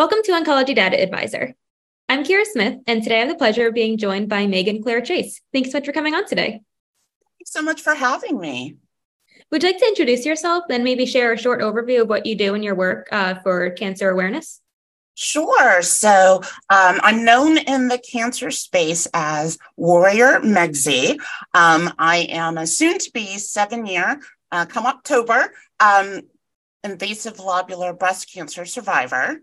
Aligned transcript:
Welcome 0.00 0.20
to 0.24 0.32
Oncology 0.32 0.74
Data 0.74 0.98
Advisor. 0.98 1.54
I'm 2.08 2.24
Kira 2.24 2.46
Smith, 2.46 2.78
and 2.86 3.02
today 3.02 3.16
I 3.16 3.18
have 3.18 3.28
the 3.28 3.34
pleasure 3.34 3.66
of 3.66 3.74
being 3.74 3.98
joined 3.98 4.30
by 4.30 4.46
Megan 4.46 4.82
Claire 4.82 5.02
Chase. 5.02 5.42
Thanks 5.52 5.70
so 5.70 5.76
much 5.76 5.84
for 5.84 5.92
coming 5.92 6.14
on 6.14 6.24
today. 6.24 6.62
Thanks 7.38 7.52
so 7.52 7.60
much 7.60 7.82
for 7.82 7.94
having 7.94 8.40
me. 8.40 8.76
Would 9.50 9.62
you 9.62 9.68
like 9.68 9.78
to 9.78 9.86
introduce 9.86 10.24
yourself 10.24 10.64
and 10.70 10.84
maybe 10.84 11.04
share 11.04 11.34
a 11.34 11.36
short 11.36 11.60
overview 11.60 12.00
of 12.00 12.08
what 12.08 12.24
you 12.24 12.34
do 12.34 12.54
in 12.54 12.62
your 12.62 12.76
work 12.76 13.08
uh, 13.12 13.34
for 13.42 13.68
cancer 13.72 14.08
awareness? 14.08 14.62
Sure. 15.16 15.82
So 15.82 16.40
um, 16.70 16.98
I'm 17.02 17.22
known 17.22 17.58
in 17.58 17.88
the 17.88 17.98
cancer 17.98 18.50
space 18.50 19.06
as 19.12 19.58
Warrior 19.76 20.40
Megsy. 20.40 21.20
Um, 21.52 21.92
I 21.98 22.26
am 22.30 22.56
a 22.56 22.66
soon 22.66 22.98
to 23.00 23.10
be 23.12 23.36
seven 23.36 23.84
year, 23.84 24.18
uh, 24.50 24.64
come 24.64 24.86
October, 24.86 25.52
um, 25.78 26.22
invasive 26.82 27.36
lobular 27.36 27.98
breast 27.98 28.32
cancer 28.32 28.64
survivor. 28.64 29.40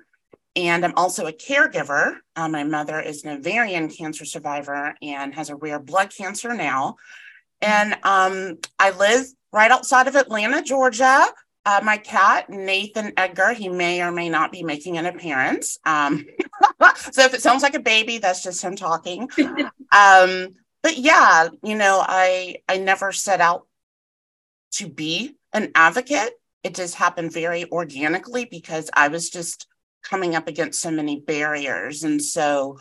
And 0.57 0.83
I'm 0.83 0.93
also 0.97 1.27
a 1.27 1.31
caregiver. 1.31 2.17
Uh, 2.35 2.49
my 2.49 2.63
mother 2.63 2.99
is 2.99 3.23
an 3.23 3.37
ovarian 3.37 3.89
cancer 3.89 4.25
survivor 4.25 4.95
and 5.03 5.35
has 5.35 5.51
a 5.51 5.55
rare 5.55 5.79
blood 5.79 6.11
cancer 6.17 6.55
now. 6.55 6.95
And 7.61 7.93
um, 8.01 8.57
I 8.79 8.89
live 8.89 9.27
right 9.53 9.69
outside 9.69 10.07
of 10.07 10.15
Atlanta, 10.15 10.63
Georgia. 10.63 11.27
Uh, 11.63 11.81
my 11.83 11.97
cat, 11.97 12.49
Nathan 12.49 13.13
Edgar, 13.17 13.53
he 13.53 13.69
may 13.69 14.01
or 14.01 14.11
may 14.11 14.29
not 14.29 14.51
be 14.51 14.63
making 14.63 14.97
an 14.97 15.05
appearance. 15.05 15.77
Um, 15.85 16.25
so 17.11 17.23
if 17.23 17.35
it 17.35 17.43
sounds 17.43 17.61
like 17.61 17.75
a 17.75 17.79
baby, 17.79 18.17
that's 18.17 18.41
just 18.41 18.63
him 18.63 18.75
talking. 18.75 19.29
um, 19.95 20.47
but 20.81 20.97
yeah, 20.97 21.49
you 21.61 21.75
know, 21.75 22.03
I 22.03 22.57
I 22.67 22.77
never 22.77 23.11
set 23.11 23.41
out 23.41 23.67
to 24.73 24.87
be 24.87 25.35
an 25.53 25.71
advocate. 25.75 26.31
It 26.63 26.73
just 26.73 26.95
happened 26.95 27.31
very 27.31 27.69
organically 27.69 28.45
because 28.45 28.89
I 28.93 29.09
was 29.09 29.29
just 29.29 29.67
coming 30.09 30.35
up 30.35 30.47
against 30.47 30.81
so 30.81 30.91
many 30.91 31.19
barriers. 31.19 32.03
And 32.03 32.21
so 32.21 32.79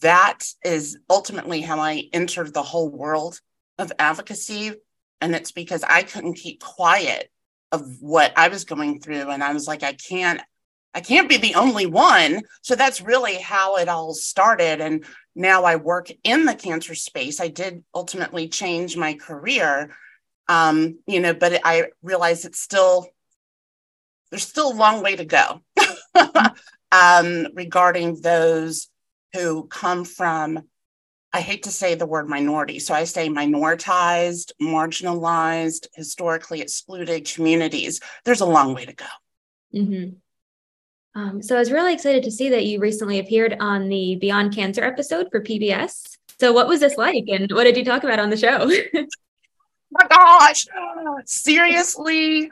that 0.00 0.44
is 0.64 0.98
ultimately 1.08 1.60
how 1.60 1.80
I 1.80 2.08
entered 2.12 2.52
the 2.52 2.62
whole 2.62 2.90
world 2.90 3.40
of 3.78 3.92
advocacy. 3.98 4.72
And 5.20 5.34
it's 5.34 5.52
because 5.52 5.82
I 5.82 6.02
couldn't 6.02 6.34
keep 6.34 6.62
quiet 6.62 7.30
of 7.72 7.82
what 8.00 8.32
I 8.36 8.48
was 8.48 8.64
going 8.64 9.00
through. 9.00 9.30
And 9.30 9.42
I 9.42 9.52
was 9.52 9.66
like, 9.66 9.82
I 9.82 9.94
can't, 9.94 10.40
I 10.92 11.00
can't 11.00 11.28
be 11.28 11.38
the 11.38 11.54
only 11.54 11.86
one. 11.86 12.42
So 12.62 12.74
that's 12.74 13.00
really 13.00 13.36
how 13.36 13.76
it 13.76 13.88
all 13.88 14.14
started. 14.14 14.80
And 14.80 15.04
now 15.34 15.64
I 15.64 15.76
work 15.76 16.10
in 16.22 16.44
the 16.44 16.54
cancer 16.54 16.94
space. 16.94 17.40
I 17.40 17.48
did 17.48 17.82
ultimately 17.94 18.48
change 18.48 18.96
my 18.96 19.14
career. 19.14 19.94
Um, 20.48 20.98
you 21.06 21.20
know, 21.20 21.32
but 21.32 21.60
I 21.64 21.86
realize 22.02 22.44
it's 22.44 22.60
still 22.60 23.08
there's 24.30 24.46
still 24.46 24.72
a 24.72 24.74
long 24.74 25.02
way 25.02 25.16
to 25.16 25.24
go 25.24 25.62
um, 26.92 27.48
regarding 27.54 28.20
those 28.20 28.88
who 29.32 29.66
come 29.66 30.04
from, 30.04 30.60
I 31.32 31.40
hate 31.40 31.64
to 31.64 31.70
say 31.70 31.94
the 31.94 32.06
word 32.06 32.28
minority, 32.28 32.78
so 32.78 32.94
I 32.94 33.04
say 33.04 33.28
minoritized, 33.28 34.52
marginalized, 34.62 35.88
historically 35.94 36.60
excluded 36.60 37.28
communities. 37.28 38.00
There's 38.24 38.40
a 38.40 38.46
long 38.46 38.74
way 38.74 38.84
to 38.84 38.94
go. 38.94 39.06
Mm-hmm. 39.74 41.20
Um, 41.20 41.42
so 41.42 41.56
I 41.56 41.58
was 41.58 41.72
really 41.72 41.94
excited 41.94 42.24
to 42.24 42.30
see 42.30 42.50
that 42.50 42.64
you 42.64 42.80
recently 42.80 43.18
appeared 43.18 43.56
on 43.60 43.88
the 43.88 44.16
Beyond 44.16 44.54
Cancer 44.54 44.82
episode 44.82 45.28
for 45.30 45.40
PBS. 45.40 46.16
So 46.40 46.52
what 46.52 46.68
was 46.68 46.80
this 46.80 46.96
like, 46.96 47.24
and 47.28 47.50
what 47.52 47.64
did 47.64 47.76
you 47.76 47.84
talk 47.84 48.04
about 48.04 48.18
on 48.18 48.30
the 48.30 48.36
show? 48.36 48.66
my 49.90 50.06
gosh, 50.08 50.66
seriously, 51.24 52.50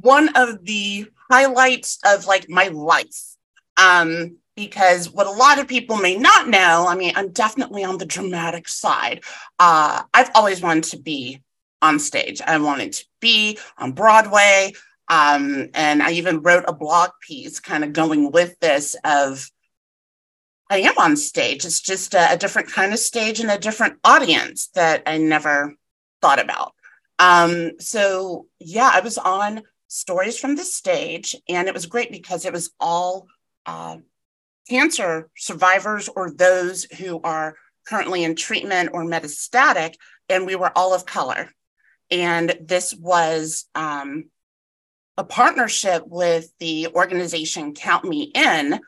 one 0.00 0.30
of 0.36 0.64
the 0.64 1.06
highlights 1.30 1.98
of 2.04 2.26
like 2.26 2.48
my 2.48 2.68
life. 2.68 3.36
Um, 3.76 4.38
because 4.54 5.10
what 5.10 5.26
a 5.26 5.30
lot 5.30 5.58
of 5.58 5.68
people 5.68 5.96
may 5.98 6.16
not 6.16 6.48
know, 6.48 6.86
I 6.88 6.94
mean, 6.94 7.12
I'm 7.14 7.30
definitely 7.30 7.84
on 7.84 7.98
the 7.98 8.06
dramatic 8.06 8.68
side. 8.68 9.22
Uh, 9.58 10.02
I've 10.14 10.30
always 10.34 10.62
wanted 10.62 10.84
to 10.84 10.98
be 10.98 11.42
on 11.82 11.98
stage. 11.98 12.40
I 12.40 12.58
wanted 12.58 12.92
to 12.94 13.04
be 13.20 13.58
on 13.76 13.92
Broadway. 13.92 14.72
Um, 15.08 15.68
and 15.74 16.02
I 16.02 16.12
even 16.12 16.40
wrote 16.40 16.64
a 16.66 16.72
blog 16.72 17.10
piece 17.20 17.60
kind 17.60 17.84
of 17.84 17.92
going 17.92 18.32
with 18.32 18.58
this 18.60 18.96
of 19.04 19.50
I 20.68 20.78
am 20.78 20.98
on 20.98 21.16
stage. 21.16 21.64
It's 21.64 21.80
just 21.80 22.14
a, 22.14 22.32
a 22.32 22.36
different 22.36 22.72
kind 22.72 22.92
of 22.92 22.98
stage 22.98 23.38
and 23.38 23.50
a 23.50 23.58
different 23.58 23.98
audience 24.02 24.68
that 24.74 25.02
I 25.06 25.18
never 25.18 25.76
thought 26.20 26.40
about. 26.40 26.72
Um, 27.18 27.78
so 27.78 28.46
yeah, 28.58 28.90
I 28.92 29.00
was 29.00 29.16
on 29.16 29.62
stories 29.88 30.38
from 30.38 30.56
the 30.56 30.64
stage. 30.64 31.36
And 31.48 31.68
it 31.68 31.74
was 31.74 31.86
great 31.86 32.10
because 32.10 32.44
it 32.44 32.52
was 32.52 32.70
all 32.80 33.26
uh, 33.64 33.98
cancer 34.68 35.30
survivors 35.36 36.08
or 36.08 36.30
those 36.30 36.84
who 36.84 37.20
are 37.22 37.56
currently 37.86 38.24
in 38.24 38.34
treatment 38.34 38.90
or 38.92 39.04
metastatic. 39.04 39.94
And 40.28 40.46
we 40.46 40.56
were 40.56 40.72
all 40.76 40.94
of 40.94 41.06
color. 41.06 41.50
And 42.10 42.56
this 42.60 42.94
was 42.94 43.66
um, 43.74 44.30
a 45.16 45.24
partnership 45.24 46.02
with 46.06 46.52
the 46.58 46.88
organization 46.94 47.74
Count 47.74 48.04
Me 48.04 48.30
In, 48.34 48.78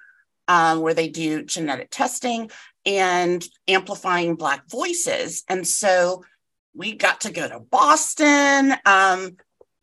um, 0.46 0.80
where 0.80 0.94
they 0.94 1.08
do 1.08 1.44
genetic 1.44 1.88
testing 1.90 2.50
and 2.86 3.44
amplifying 3.66 4.36
Black 4.36 4.68
voices. 4.68 5.44
And 5.48 5.66
so 5.66 6.24
we 6.74 6.94
got 6.94 7.22
to 7.22 7.32
go 7.32 7.48
to 7.48 7.60
Boston. 7.60 8.74
Um, 8.84 9.36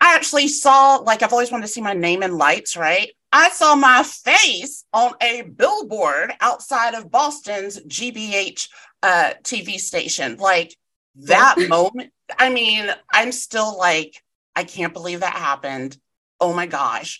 I 0.05 0.13
actually 0.13 0.47
saw, 0.47 0.97
like, 0.97 1.23
I've 1.23 1.33
always 1.33 1.51
wanted 1.51 1.65
to 1.65 1.71
see 1.71 1.81
my 1.81 1.93
name 1.93 2.21
in 2.21 2.37
lights, 2.37 2.77
right? 2.77 3.09
I 3.31 3.49
saw 3.49 3.73
my 3.73 4.03
face 4.03 4.85
on 4.93 5.13
a 5.19 5.41
billboard 5.41 6.31
outside 6.39 6.93
of 6.93 7.09
Boston's 7.09 7.81
GBH 7.81 8.69
uh, 9.01 9.33
TV 9.41 9.79
station. 9.79 10.37
Like 10.37 10.75
that 11.15 11.55
moment, 11.67 12.11
I 12.37 12.51
mean, 12.51 12.87
I'm 13.11 13.31
still 13.31 13.79
like, 13.79 14.21
I 14.55 14.63
can't 14.63 14.93
believe 14.93 15.21
that 15.21 15.33
happened. 15.33 15.97
Oh 16.39 16.53
my 16.53 16.67
gosh. 16.67 17.19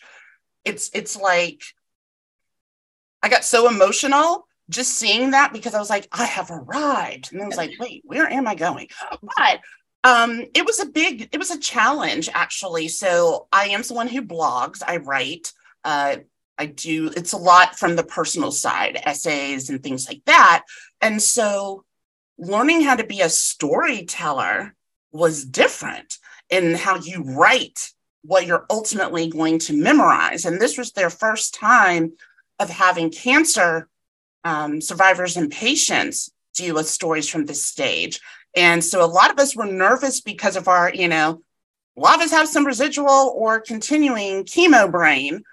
It's 0.63 0.91
it's 0.94 1.17
like 1.17 1.62
I 3.23 3.29
got 3.29 3.44
so 3.44 3.67
emotional 3.67 4.47
just 4.69 4.94
seeing 4.94 5.31
that 5.31 5.53
because 5.53 5.73
I 5.73 5.79
was 5.79 5.90
like, 5.90 6.07
I 6.12 6.25
have 6.25 6.52
arrived. 6.52 7.34
And 7.34 7.41
I 7.41 7.47
was 7.47 7.57
like, 7.57 7.72
wait, 7.79 8.03
where 8.06 8.28
am 8.31 8.47
I 8.47 8.53
going? 8.53 8.90
But 9.38 9.62
um, 10.05 10.45
it 10.53 10.63
was 10.63 10.79
a 10.79 10.85
big, 10.85 11.29
it 11.31 11.39
was 11.39 11.49
a 11.49 11.59
challenge 11.59 12.29
actually. 12.31 12.88
So 12.88 13.47
I 13.51 13.69
am 13.69 13.81
someone 13.81 14.07
who 14.07 14.21
blogs, 14.21 14.83
I 14.85 14.97
write, 14.97 15.51
uh, 15.83 16.17
I 16.59 16.66
do, 16.67 17.11
it's 17.17 17.33
a 17.33 17.38
lot 17.38 17.77
from 17.77 17.95
the 17.95 18.03
personal 18.03 18.51
side, 18.51 19.01
essays 19.03 19.71
and 19.71 19.81
things 19.81 20.07
like 20.07 20.21
that. 20.27 20.66
And 21.01 21.19
so 21.19 21.85
learning 22.38 22.81
how 22.81 22.95
to 22.95 23.03
be 23.03 23.21
a 23.21 23.29
storyteller 23.29 24.75
was 25.11 25.43
different 25.43 26.19
in 26.51 26.75
how 26.75 26.97
you 26.97 27.23
write 27.23 27.89
what 28.22 28.45
you're 28.45 28.67
ultimately 28.69 29.27
going 29.27 29.57
to 29.59 29.73
memorize. 29.73 30.45
And 30.45 30.61
this 30.61 30.77
was 30.77 30.91
their 30.91 31.09
first 31.09 31.55
time 31.55 32.13
of 32.59 32.69
having 32.69 33.09
cancer 33.09 33.89
um, 34.43 34.81
survivors 34.81 35.35
and 35.35 35.51
patients 35.51 36.31
do 36.53 36.75
with 36.75 36.87
stories 36.87 37.27
from 37.27 37.45
this 37.45 37.66
stage. 37.66 38.22
And 38.55 38.83
so 38.83 39.03
a 39.03 39.07
lot 39.07 39.31
of 39.31 39.39
us 39.39 39.55
were 39.55 39.66
nervous 39.66 40.21
because 40.21 40.55
of 40.55 40.67
our, 40.67 40.93
you 40.93 41.07
know, 41.07 41.41
a 41.97 41.99
lot 41.99 42.16
of 42.16 42.21
us 42.21 42.31
have 42.31 42.47
some 42.47 42.66
residual 42.66 43.33
or 43.35 43.59
continuing 43.59 44.45
chemo 44.45 44.89
brain. 44.89 45.43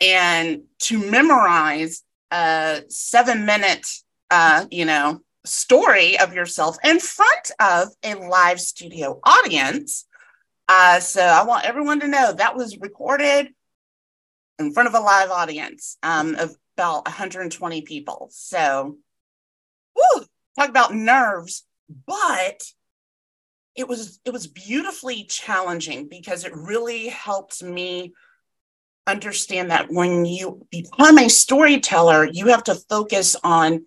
And 0.00 0.62
to 0.80 1.10
memorize 1.10 2.02
a 2.30 2.82
seven 2.88 3.44
minute, 3.44 3.86
uh, 4.30 4.66
you 4.70 4.84
know, 4.84 5.20
story 5.44 6.18
of 6.18 6.34
yourself 6.34 6.76
in 6.84 7.00
front 7.00 7.50
of 7.60 7.88
a 8.02 8.14
live 8.14 8.60
studio 8.60 9.20
audience. 9.24 10.06
Uh, 10.68 11.00
so 11.00 11.22
I 11.22 11.44
want 11.44 11.64
everyone 11.64 12.00
to 12.00 12.08
know 12.08 12.32
that 12.32 12.56
was 12.56 12.78
recorded 12.78 13.48
in 14.58 14.72
front 14.72 14.88
of 14.88 14.94
a 14.94 15.00
live 15.00 15.30
audience 15.30 15.98
um, 16.02 16.34
of 16.36 16.54
about 16.76 17.06
120 17.06 17.82
people. 17.82 18.28
So, 18.30 18.96
whoo, 19.96 20.24
talk 20.56 20.68
about 20.68 20.94
nerves 20.94 21.64
but 22.06 22.62
it 23.76 23.88
was 23.88 24.20
it 24.24 24.32
was 24.32 24.46
beautifully 24.46 25.24
challenging 25.24 26.08
because 26.08 26.44
it 26.44 26.54
really 26.54 27.08
helped 27.08 27.62
me 27.62 28.12
understand 29.06 29.70
that 29.70 29.90
when 29.90 30.24
you 30.24 30.66
become 30.70 31.18
a 31.18 31.28
storyteller 31.28 32.28
you 32.30 32.48
have 32.48 32.64
to 32.64 32.74
focus 32.74 33.36
on 33.42 33.84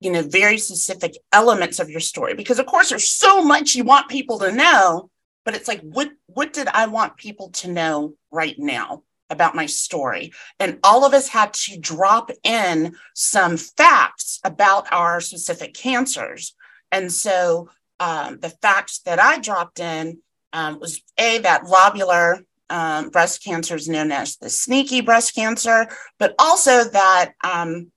you 0.00 0.10
know 0.10 0.22
very 0.22 0.58
specific 0.58 1.16
elements 1.32 1.78
of 1.78 1.90
your 1.90 2.00
story. 2.00 2.34
Because 2.34 2.58
of 2.58 2.66
course 2.66 2.90
there's 2.90 3.08
so 3.08 3.42
much 3.42 3.74
you 3.74 3.84
want 3.84 4.08
people 4.08 4.38
to 4.40 4.52
know 4.52 5.10
but 5.44 5.54
it's 5.54 5.68
like 5.68 5.80
what 5.80 6.10
what 6.26 6.52
did 6.52 6.68
i 6.68 6.86
want 6.86 7.16
people 7.16 7.50
to 7.50 7.68
know 7.68 8.14
right 8.30 8.58
now 8.58 9.02
about 9.30 9.54
my 9.54 9.66
story? 9.66 10.32
And 10.60 10.78
all 10.82 11.04
of 11.04 11.14
us 11.14 11.28
had 11.28 11.52
to 11.54 11.78
drop 11.78 12.30
in 12.44 12.94
some 13.14 13.56
facts 13.56 14.40
about 14.44 14.92
our 14.92 15.20
specific 15.20 15.74
cancers 15.74 16.54
and 16.92 17.12
so 17.12 17.68
um, 18.00 18.38
the 18.40 18.50
facts 18.50 19.00
that 19.00 19.18
I 19.18 19.38
dropped 19.38 19.80
in 19.80 20.18
um, 20.52 20.78
was 20.80 21.02
A, 21.18 21.38
that 21.38 21.64
lobular 21.64 22.44
um, 22.70 23.10
breast 23.10 23.44
cancer 23.44 23.76
is 23.76 23.88
known 23.88 24.12
as 24.12 24.36
the 24.36 24.50
sneaky 24.50 25.00
breast 25.00 25.34
cancer, 25.34 25.88
but 26.18 26.34
also 26.38 26.84
that 26.84 27.32
um, 27.44 27.90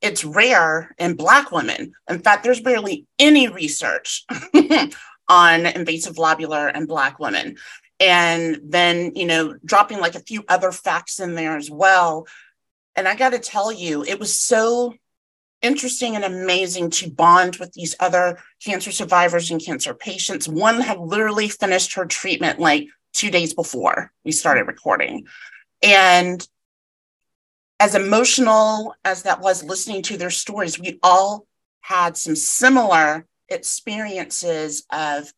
it's 0.00 0.24
rare 0.24 0.94
in 0.98 1.14
Black 1.14 1.50
women. 1.52 1.92
In 2.08 2.20
fact, 2.20 2.44
there's 2.44 2.60
barely 2.60 3.06
any 3.18 3.48
research 3.48 4.24
on 5.28 5.66
invasive 5.66 6.16
lobular 6.16 6.74
in 6.74 6.86
Black 6.86 7.18
women. 7.18 7.56
And 8.00 8.60
then, 8.62 9.12
you 9.16 9.26
know, 9.26 9.56
dropping 9.64 9.98
like 9.98 10.14
a 10.14 10.20
few 10.20 10.44
other 10.48 10.70
facts 10.70 11.18
in 11.18 11.34
there 11.34 11.56
as 11.56 11.70
well. 11.70 12.26
And 12.94 13.08
I 13.08 13.16
got 13.16 13.30
to 13.30 13.38
tell 13.38 13.72
you, 13.72 14.04
it 14.04 14.20
was 14.20 14.40
so 14.40 14.94
interesting 15.62 16.14
and 16.14 16.24
amazing 16.24 16.90
to 16.90 17.10
bond 17.10 17.56
with 17.56 17.72
these 17.72 17.94
other 18.00 18.38
cancer 18.64 18.92
survivors 18.92 19.50
and 19.50 19.64
cancer 19.64 19.94
patients. 19.94 20.48
One 20.48 20.80
had 20.80 20.98
literally 20.98 21.48
finished 21.48 21.94
her 21.94 22.06
treatment 22.06 22.60
like 22.60 22.86
two 23.12 23.30
days 23.30 23.54
before 23.54 24.12
we 24.24 24.32
started 24.32 24.66
recording. 24.66 25.26
And 25.82 26.46
as 27.80 27.94
emotional 27.94 28.94
as 29.04 29.22
that 29.22 29.40
was 29.40 29.64
listening 29.64 30.02
to 30.02 30.16
their 30.16 30.30
stories, 30.30 30.78
we 30.78 30.98
all 31.02 31.46
had 31.80 32.16
some 32.16 32.36
similar 32.36 33.26
experiences 33.48 34.84
of 34.92 35.32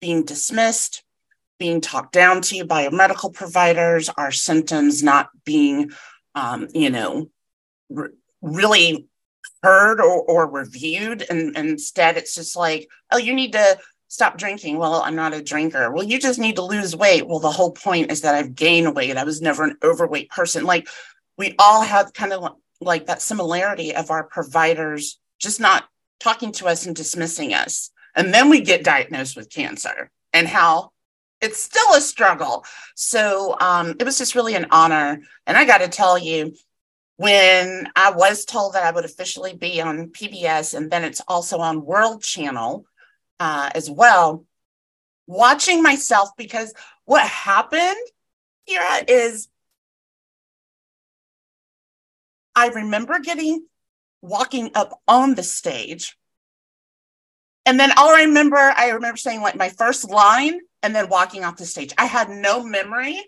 being 0.00 0.24
dismissed, 0.24 1.02
being 1.58 1.80
talked 1.80 2.12
down 2.12 2.42
to 2.42 2.64
by 2.64 2.88
medical 2.90 3.30
providers, 3.30 4.08
our 4.16 4.32
symptoms 4.32 5.02
not 5.02 5.30
being, 5.44 5.90
um, 6.34 6.68
you 6.74 6.90
know, 6.90 7.30
re- 7.88 8.10
really 8.42 9.08
heard 9.62 10.00
or, 10.00 10.22
or 10.22 10.50
reviewed. 10.50 11.24
And, 11.28 11.56
and 11.56 11.68
instead, 11.68 12.16
it's 12.16 12.34
just 12.34 12.56
like, 12.56 12.88
oh, 13.10 13.18
you 13.18 13.34
need 13.34 13.52
to 13.52 13.78
stop 14.08 14.36
drinking. 14.36 14.76
Well, 14.76 15.02
I'm 15.02 15.16
not 15.16 15.34
a 15.34 15.42
drinker. 15.42 15.90
Well, 15.90 16.04
you 16.04 16.18
just 16.18 16.38
need 16.38 16.56
to 16.56 16.62
lose 16.62 16.94
weight. 16.94 17.26
Well, 17.26 17.38
the 17.38 17.50
whole 17.50 17.72
point 17.72 18.12
is 18.12 18.20
that 18.20 18.34
I've 18.34 18.54
gained 18.54 18.94
weight. 18.94 19.16
I 19.16 19.24
was 19.24 19.40
never 19.40 19.64
an 19.64 19.78
overweight 19.82 20.30
person. 20.30 20.64
Like 20.64 20.88
we 21.38 21.54
all 21.58 21.82
have 21.82 22.12
kind 22.12 22.32
of 22.32 22.56
like 22.80 23.06
that 23.06 23.22
similarity 23.22 23.94
of 23.94 24.10
our 24.10 24.24
providers 24.24 25.18
just 25.38 25.60
not 25.60 25.84
talking 26.20 26.52
to 26.52 26.66
us 26.66 26.86
and 26.86 26.94
dismissing 26.94 27.54
us. 27.54 27.90
And 28.14 28.34
then 28.34 28.50
we 28.50 28.60
get 28.60 28.84
diagnosed 28.84 29.36
with 29.36 29.50
cancer 29.50 30.10
and 30.32 30.46
how 30.46 30.92
it's 31.40 31.60
still 31.60 31.94
a 31.94 32.00
struggle. 32.00 32.64
So 32.94 33.56
um, 33.60 33.96
it 33.98 34.04
was 34.04 34.18
just 34.18 34.34
really 34.34 34.54
an 34.54 34.66
honor. 34.70 35.20
And 35.46 35.56
I 35.56 35.64
got 35.64 35.78
to 35.78 35.88
tell 35.88 36.18
you, 36.18 36.54
when 37.22 37.88
I 37.94 38.10
was 38.10 38.44
told 38.44 38.72
that 38.72 38.82
I 38.82 38.90
would 38.90 39.04
officially 39.04 39.54
be 39.54 39.80
on 39.80 40.08
PBS 40.08 40.74
and 40.74 40.90
then 40.90 41.04
it's 41.04 41.22
also 41.28 41.58
on 41.58 41.84
World 41.84 42.20
Channel 42.20 42.84
uh, 43.38 43.70
as 43.76 43.88
well, 43.88 44.44
watching 45.28 45.84
myself 45.84 46.30
because 46.36 46.74
what 47.04 47.24
happened 47.24 47.94
here 48.64 48.82
is 49.06 49.46
I 52.56 52.70
remember 52.70 53.20
getting 53.20 53.66
walking 54.20 54.72
up 54.74 55.00
on 55.06 55.36
the 55.36 55.44
stage. 55.44 56.16
And 57.64 57.78
then 57.78 57.92
all 57.96 58.08
I 58.08 58.22
remember, 58.22 58.56
I 58.56 58.88
remember 58.88 59.16
saying 59.16 59.42
like 59.42 59.54
my 59.54 59.68
first 59.68 60.10
line 60.10 60.58
and 60.82 60.92
then 60.92 61.08
walking 61.08 61.44
off 61.44 61.56
the 61.56 61.66
stage. 61.66 61.94
I 61.96 62.06
had 62.06 62.30
no 62.30 62.64
memory 62.64 63.22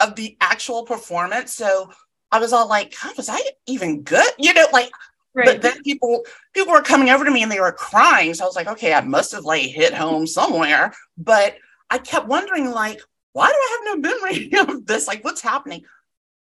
of 0.00 0.16
the 0.16 0.36
actual 0.40 0.82
performance. 0.84 1.54
So 1.54 1.92
I 2.32 2.38
was 2.38 2.52
all 2.52 2.68
like, 2.68 2.94
was 3.16 3.28
I 3.28 3.40
even 3.66 4.02
good? 4.02 4.32
You 4.38 4.52
know, 4.54 4.66
like, 4.72 4.90
right. 5.34 5.46
but 5.46 5.62
then 5.62 5.82
people, 5.82 6.24
people 6.54 6.72
were 6.72 6.82
coming 6.82 7.10
over 7.10 7.24
to 7.24 7.30
me 7.30 7.42
and 7.42 7.50
they 7.50 7.60
were 7.60 7.72
crying. 7.72 8.34
So 8.34 8.44
I 8.44 8.46
was 8.46 8.56
like, 8.56 8.68
okay, 8.68 8.92
I 8.92 9.00
must 9.00 9.32
have 9.32 9.44
like 9.44 9.62
hit 9.62 9.94
home 9.94 10.26
somewhere. 10.26 10.92
But 11.16 11.56
I 11.90 11.98
kept 11.98 12.26
wondering, 12.26 12.70
like, 12.70 13.00
why 13.32 13.48
do 13.48 13.54
I 13.54 13.78
have 13.86 14.02
no 14.02 14.10
memory 14.10 14.50
of 14.74 14.86
this? 14.86 15.06
Like, 15.06 15.24
what's 15.24 15.42
happening? 15.42 15.84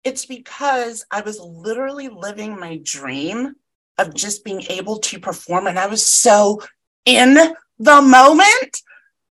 It's 0.05 0.26
because 0.26 1.05
I 1.11 1.20
was 1.20 1.41
literally 1.41 2.09
living 2.09 2.59
my 2.59 2.81
dream 2.82 3.56
of 3.99 4.14
just 4.14 4.44
being 4.44 4.62
able 4.71 4.99
to 4.99 5.19
perform. 5.19 5.67
And 5.67 5.79
I 5.79 5.87
was 5.87 6.05
so 6.05 6.62
in 7.05 7.35
the 7.79 8.03
moment 8.03 8.82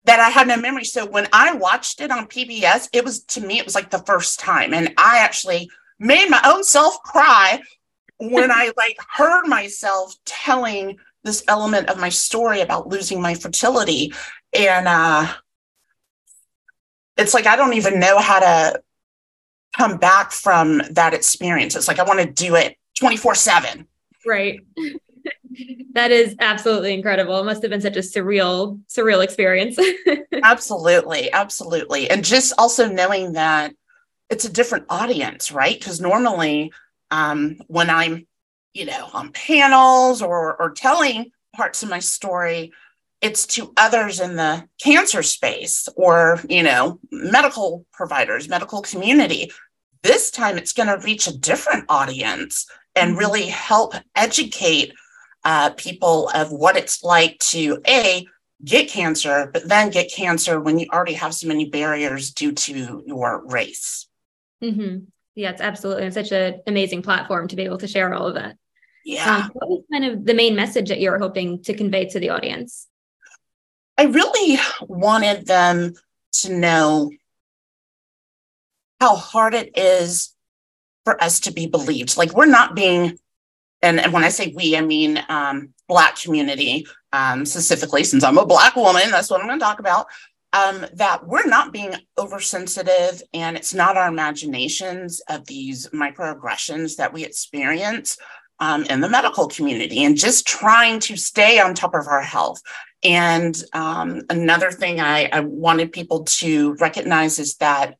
that 0.05 0.19
I 0.19 0.29
had 0.29 0.47
no 0.47 0.57
memory. 0.57 0.83
So 0.85 1.05
when 1.05 1.27
I 1.31 1.53
watched 1.55 2.01
it 2.01 2.11
on 2.11 2.27
PBS, 2.27 2.89
it 2.93 3.03
was 3.03 3.23
to 3.25 3.41
me, 3.41 3.59
it 3.59 3.65
was 3.65 3.75
like 3.75 3.89
the 3.89 3.99
first 3.99 4.39
time. 4.39 4.73
And 4.73 4.93
I 4.97 5.19
actually 5.19 5.69
made 5.99 6.29
my 6.29 6.41
own 6.45 6.63
self 6.63 7.01
cry 7.03 7.61
when 8.19 8.51
I 8.51 8.71
like 8.77 8.97
heard 9.15 9.47
myself 9.47 10.15
telling 10.25 10.97
this 11.23 11.43
element 11.47 11.89
of 11.89 11.99
my 11.99 12.09
story 12.09 12.61
about 12.61 12.87
losing 12.87 13.21
my 13.21 13.33
fertility. 13.33 14.13
And 14.53 14.87
uh 14.87 15.33
it's 17.17 17.33
like 17.33 17.47
I 17.47 17.55
don't 17.55 17.73
even 17.73 17.99
know 17.99 18.19
how 18.19 18.39
to 18.39 18.81
come 19.77 19.97
back 19.97 20.31
from 20.31 20.81
that 20.91 21.13
experience. 21.13 21.75
It's 21.75 21.87
like 21.87 21.99
I 21.99 22.03
want 22.03 22.19
to 22.19 22.25
do 22.25 22.55
it 22.55 22.77
24 22.97 23.35
7. 23.35 23.87
Right. 24.25 24.59
that 25.93 26.11
is 26.11 26.35
absolutely 26.39 26.93
incredible. 26.93 27.39
It 27.39 27.45
must 27.45 27.61
have 27.61 27.71
been 27.71 27.81
such 27.81 27.97
a 27.97 27.99
surreal, 27.99 28.79
surreal 28.89 29.23
experience. 29.23 29.77
absolutely. 30.43 31.31
Absolutely. 31.31 32.09
And 32.09 32.23
just 32.23 32.53
also 32.57 32.89
knowing 32.89 33.33
that 33.33 33.73
it's 34.29 34.45
a 34.45 34.51
different 34.51 34.85
audience, 34.89 35.51
right? 35.51 35.77
Because 35.77 35.99
normally 35.99 36.71
um, 37.11 37.57
when 37.67 37.89
I'm, 37.89 38.27
you 38.73 38.85
know, 38.85 39.09
on 39.13 39.31
panels 39.31 40.21
or, 40.21 40.59
or 40.61 40.71
telling 40.71 41.31
parts 41.55 41.83
of 41.83 41.89
my 41.89 41.99
story, 41.99 42.71
it's 43.21 43.45
to 43.45 43.73
others 43.75 44.19
in 44.19 44.35
the 44.35 44.67
cancer 44.81 45.23
space 45.23 45.89
or 45.95 46.39
you 46.47 46.63
know 46.63 46.99
medical 47.11 47.85
providers 47.91 48.47
medical 48.47 48.81
community 48.81 49.51
this 50.03 50.31
time 50.31 50.57
it's 50.57 50.73
going 50.73 50.87
to 50.87 51.05
reach 51.05 51.27
a 51.27 51.37
different 51.37 51.85
audience 51.89 52.67
and 52.95 53.11
mm-hmm. 53.11 53.19
really 53.19 53.45
help 53.45 53.93
educate 54.15 54.93
uh, 55.45 55.69
people 55.71 56.29
of 56.33 56.51
what 56.51 56.77
it's 56.77 57.03
like 57.03 57.37
to 57.39 57.81
a 57.87 58.25
get 58.63 58.89
cancer 58.89 59.49
but 59.53 59.67
then 59.67 59.89
get 59.89 60.11
cancer 60.11 60.59
when 60.59 60.79
you 60.79 60.87
already 60.91 61.13
have 61.13 61.33
so 61.33 61.47
many 61.47 61.69
barriers 61.69 62.31
due 62.31 62.51
to 62.51 63.03
your 63.05 63.45
race 63.47 64.08
mm-hmm. 64.63 64.97
yeah 65.35 65.49
it's 65.49 65.61
absolutely 65.61 66.03
it's 66.03 66.15
such 66.15 66.31
an 66.31 66.61
amazing 66.67 67.01
platform 67.01 67.47
to 67.47 67.55
be 67.55 67.63
able 67.63 67.77
to 67.77 67.87
share 67.87 68.13
all 68.13 68.27
of 68.27 68.35
that 68.35 68.57
yeah 69.05 69.43
um, 69.43 69.51
what 69.53 69.69
was 69.69 69.83
kind 69.91 70.05
of 70.05 70.25
the 70.25 70.33
main 70.33 70.55
message 70.55 70.89
that 70.89 70.99
you 70.99 71.09
were 71.11 71.19
hoping 71.19 71.61
to 71.63 71.73
convey 71.73 72.05
to 72.05 72.19
the 72.19 72.29
audience 72.29 72.87
I 73.99 74.03
really 74.03 74.57
wanted 74.87 75.45
them 75.45 75.93
to 76.31 76.53
know 76.53 77.11
how 79.01 79.17
hard 79.17 79.53
it 79.53 79.77
is 79.77 80.33
for 81.03 81.21
us 81.21 81.41
to 81.41 81.51
be 81.51 81.67
believed. 81.67 82.15
Like 82.15 82.33
we're 82.33 82.45
not 82.45 82.75
being, 82.75 83.17
and, 83.81 83.99
and 83.99 84.13
when 84.13 84.23
I 84.23 84.29
say 84.29 84.53
we, 84.55 84.77
I 84.77 84.81
mean 84.81 85.21
um, 85.27 85.73
Black 85.89 86.15
community 86.15 86.87
um, 87.11 87.45
specifically, 87.45 88.05
since 88.05 88.23
I'm 88.23 88.37
a 88.37 88.45
Black 88.45 88.77
woman, 88.77 89.11
that's 89.11 89.29
what 89.29 89.41
I'm 89.41 89.47
going 89.47 89.59
to 89.59 89.65
talk 89.65 89.79
about. 89.79 90.07
Um, 90.51 90.87
that 90.93 91.27
we're 91.27 91.45
not 91.45 91.71
being 91.71 91.93
oversensitive 92.17 93.21
and 93.35 93.55
it's 93.55 93.75
not 93.75 93.97
our 93.97 94.07
imaginations 94.07 95.21
of 95.29 95.45
these 95.45 95.87
microaggressions 95.89 96.95
that 96.95 97.13
we 97.13 97.23
experience 97.23 98.17
um, 98.59 98.83
in 98.85 98.99
the 98.99 99.09
medical 99.09 99.47
community 99.47 100.03
and 100.03 100.17
just 100.17 100.47
trying 100.47 100.99
to 101.01 101.15
stay 101.15 101.59
on 101.59 101.73
top 101.73 101.93
of 101.93 102.07
our 102.07 102.21
health. 102.21 102.61
And 103.03 103.55
um, 103.73 104.21
another 104.29 104.71
thing 104.71 104.99
I, 104.99 105.29
I 105.31 105.41
wanted 105.41 105.91
people 105.91 106.23
to 106.25 106.73
recognize 106.75 107.39
is 107.39 107.55
that 107.57 107.97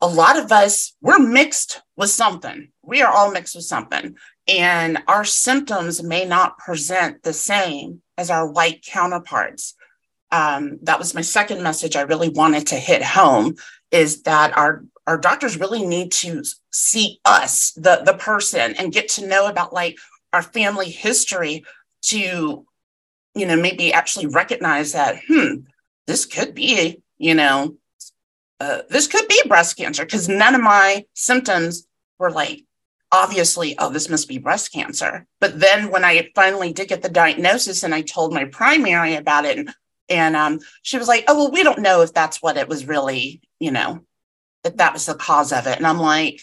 a 0.00 0.06
lot 0.06 0.38
of 0.38 0.52
us, 0.52 0.94
we're 1.00 1.18
mixed 1.18 1.82
with 1.96 2.10
something. 2.10 2.70
We 2.82 3.02
are 3.02 3.12
all 3.12 3.32
mixed 3.32 3.56
with 3.56 3.64
something. 3.64 4.16
And 4.46 5.02
our 5.08 5.24
symptoms 5.24 6.02
may 6.02 6.24
not 6.24 6.58
present 6.58 7.22
the 7.22 7.32
same 7.32 8.00
as 8.16 8.30
our 8.30 8.50
white 8.50 8.82
counterparts. 8.82 9.74
Um, 10.30 10.78
that 10.82 10.98
was 10.98 11.14
my 11.14 11.22
second 11.22 11.62
message 11.62 11.96
I 11.96 12.02
really 12.02 12.28
wanted 12.28 12.66
to 12.68 12.76
hit 12.76 13.02
home 13.02 13.56
is 13.90 14.22
that 14.22 14.56
our 14.56 14.84
our 15.06 15.16
doctors 15.16 15.58
really 15.58 15.86
need 15.86 16.12
to 16.12 16.44
see 16.70 17.18
us, 17.24 17.72
the, 17.72 18.02
the 18.04 18.12
person, 18.12 18.74
and 18.74 18.92
get 18.92 19.08
to 19.08 19.26
know 19.26 19.46
about 19.46 19.72
like 19.72 19.96
our 20.34 20.42
family 20.42 20.90
history 20.90 21.64
to 22.02 22.66
you 23.38 23.46
know, 23.46 23.56
maybe 23.56 23.92
actually 23.92 24.26
recognize 24.26 24.92
that, 24.92 25.16
hmm, 25.28 25.60
this 26.06 26.26
could 26.26 26.54
be, 26.54 27.00
you 27.18 27.34
know, 27.34 27.76
uh, 28.60 28.82
this 28.90 29.06
could 29.06 29.28
be 29.28 29.40
breast 29.46 29.76
cancer 29.76 30.04
because 30.04 30.28
none 30.28 30.54
of 30.54 30.60
my 30.60 31.04
symptoms 31.14 31.86
were 32.18 32.30
like, 32.30 32.64
obviously, 33.12 33.78
oh, 33.78 33.90
this 33.90 34.08
must 34.08 34.28
be 34.28 34.38
breast 34.38 34.72
cancer. 34.72 35.26
But 35.40 35.60
then 35.60 35.90
when 35.90 36.04
I 36.04 36.30
finally 36.34 36.72
did 36.72 36.88
get 36.88 37.02
the 37.02 37.08
diagnosis 37.08 37.84
and 37.84 37.94
I 37.94 38.02
told 38.02 38.34
my 38.34 38.46
primary 38.46 39.14
about 39.14 39.44
it, 39.44 39.58
and, 39.58 39.74
and 40.08 40.36
um, 40.36 40.60
she 40.82 40.98
was 40.98 41.08
like, 41.08 41.24
oh, 41.28 41.36
well, 41.36 41.50
we 41.50 41.62
don't 41.62 41.80
know 41.80 42.02
if 42.02 42.12
that's 42.12 42.42
what 42.42 42.56
it 42.56 42.68
was 42.68 42.86
really, 42.86 43.40
you 43.60 43.70
know, 43.70 44.00
that 44.64 44.78
that 44.78 44.92
was 44.92 45.06
the 45.06 45.14
cause 45.14 45.52
of 45.52 45.66
it. 45.66 45.76
And 45.76 45.86
I'm 45.86 45.98
like, 45.98 46.40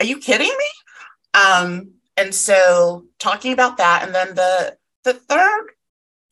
are 0.00 0.06
you 0.06 0.18
kidding 0.18 0.48
me? 0.48 1.40
Um, 1.40 1.92
and 2.16 2.34
so 2.34 3.06
talking 3.18 3.52
about 3.52 3.78
that, 3.78 4.02
and 4.04 4.14
then 4.14 4.34
the 4.34 4.76
the 5.04 5.14
third 5.14 5.66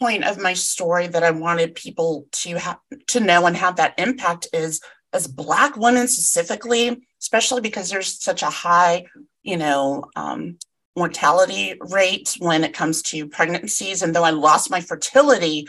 point 0.00 0.25
of 0.25 0.39
my 0.39 0.55
story 0.55 1.07
that 1.07 1.23
I 1.23 1.31
wanted 1.31 1.75
people 1.75 2.27
to 2.33 2.59
have 2.59 2.79
to 3.09 3.21
know 3.21 3.47
and 3.47 3.57
have 3.57 3.77
that 3.77 3.99
impact 3.99 4.49
is 4.53 4.81
as 5.12 5.27
Black 5.27 5.77
women 5.77 6.09
specifically, 6.09 7.03
especially 7.21 7.61
because 7.61 7.91
there's 7.91 8.23
such 8.23 8.43
a 8.43 8.50
high, 8.50 9.07
you 9.43 9.57
know, 9.57 10.05
um, 10.17 10.59
mortality 10.97 11.77
rate 11.81 12.37
when 12.39 12.65
it 12.65 12.75
comes 12.75 13.03
to 13.03 13.27
pregnancies. 13.29 14.03
And 14.03 14.15
though 14.15 14.25
I 14.25 14.31
lost 14.31 14.71
my 14.71 14.81
fertility, 14.81 15.69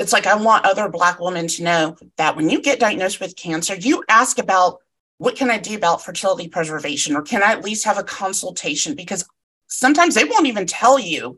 it's 0.00 0.12
like 0.12 0.26
I 0.26 0.34
want 0.34 0.64
other 0.64 0.88
Black 0.88 1.20
women 1.20 1.46
to 1.46 1.62
know 1.62 1.96
that 2.16 2.34
when 2.34 2.48
you 2.48 2.60
get 2.62 2.80
diagnosed 2.80 3.20
with 3.20 3.36
cancer, 3.36 3.74
you 3.74 4.02
ask 4.08 4.38
about 4.38 4.78
what 5.18 5.36
can 5.36 5.50
I 5.50 5.58
do 5.58 5.76
about 5.76 6.02
fertility 6.02 6.48
preservation, 6.48 7.14
or 7.14 7.22
can 7.22 7.42
I 7.42 7.52
at 7.52 7.62
least 7.62 7.84
have 7.84 7.98
a 7.98 8.02
consultation? 8.02 8.94
Because 8.94 9.28
sometimes 9.66 10.14
they 10.14 10.24
won't 10.24 10.46
even 10.46 10.66
tell 10.66 10.98
you 10.98 11.36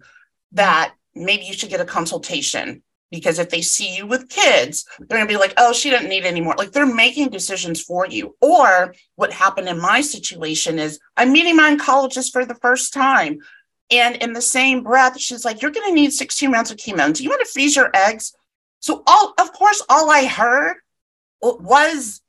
that 0.53 0.95
maybe 1.15 1.43
you 1.43 1.53
should 1.53 1.71
get 1.71 1.81
a 1.81 1.85
consultation 1.85 2.83
because 3.11 3.39
if 3.39 3.51
they 3.51 3.61
see 3.61 3.95
you 3.95 4.07
with 4.07 4.31
kids, 4.31 4.87
they're 4.99 5.19
going 5.19 5.29
to 5.29 5.33
be 5.33 5.39
like, 5.39 5.53
oh, 5.59 5.73
she 5.73 5.91
doesn't 5.91 6.09
need 6.09 6.25
any 6.25 6.41
more. 6.41 6.55
Like 6.57 6.73
they're 6.73 6.87
making 6.87 7.29
decisions 7.29 7.83
for 7.83 8.07
you. 8.07 8.37
Or 8.41 8.95
what 9.17 9.33
happened 9.33 9.69
in 9.69 9.79
my 9.79 10.01
situation 10.01 10.79
is 10.79 10.99
I'm 11.17 11.33
meeting 11.33 11.57
my 11.57 11.77
oncologist 11.77 12.33
for 12.33 12.47
the 12.47 12.55
first 12.55 12.95
time. 12.95 13.41
And 13.91 14.17
in 14.17 14.33
the 14.33 14.41
same 14.41 14.83
breath, 14.83 15.21
she's 15.21 15.45
like, 15.45 15.61
you're 15.61 15.73
going 15.73 15.89
to 15.91 15.95
need 15.95 16.13
16 16.13 16.51
rounds 16.51 16.71
of 16.71 16.79
chemo. 16.79 17.13
Do 17.13 17.23
you 17.23 17.29
want 17.29 17.45
to 17.45 17.53
freeze 17.53 17.77
your 17.77 17.91
eggs? 17.93 18.35
So, 18.83 19.03
all 19.07 19.33
of 19.39 19.53
course, 19.53 19.83
all 19.89 20.11
I 20.11 20.27
heard 20.27 20.77
was 21.41 22.21